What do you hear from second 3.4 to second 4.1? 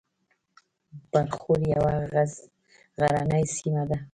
سیمه ده